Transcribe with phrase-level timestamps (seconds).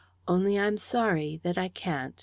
[0.27, 2.19] Only, I'm sorry that I can't."